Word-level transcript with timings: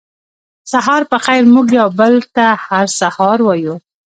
سهار 0.71 1.01
پخېر 1.11 1.43
موږ 1.53 1.67
یو 1.79 1.89
بل 1.99 2.13
ته 2.35 2.45
هر 2.65 2.85
سهار 2.99 3.37
وایو 3.43 3.75